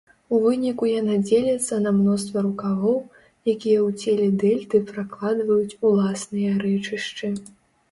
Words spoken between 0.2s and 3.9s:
У выніку яна дзеліцца на мноства рукавоў, якія